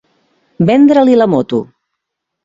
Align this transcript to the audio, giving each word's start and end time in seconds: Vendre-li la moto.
Vendre-li 0.69 1.17
la 1.19 1.27
moto. 1.33 1.59